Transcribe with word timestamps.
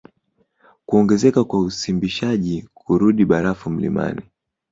Kuongezeka 0.85 1.43
kwa 1.43 1.59
usimbishaji 1.59 2.67
kurudi 2.73 3.25
barafu 3.25 3.69
mlimani 3.69 4.21